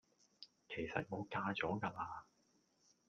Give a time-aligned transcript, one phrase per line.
[0.67, 2.25] 其實我嫁咗㗎啦